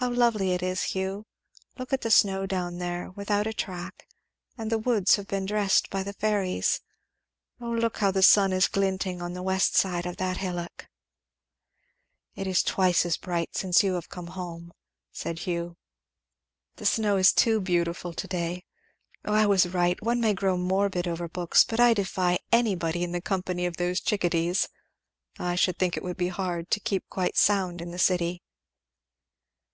[0.00, 1.26] How lovely it is, Hugh!
[1.76, 4.06] Look at the snow down there without a track;
[4.56, 6.80] and the woods have been dressed by the fairies.
[7.60, 10.86] O look how the sun is glinting on the west side of that hillock!"
[12.36, 14.26] [Illustration: "How lovely it is, Hugh!"] "It is twice as bright since you have come
[14.28, 14.72] home,"
[15.10, 15.76] said Hugh.
[16.76, 18.62] "The snow is too beautiful to day.
[19.24, 20.00] O I was right!
[20.00, 23.98] one may grow morbid over books but I defy anybody in the company of those
[24.00, 24.68] chick a dees.
[25.40, 28.44] I should think it would be hard to keep quite sound in the city."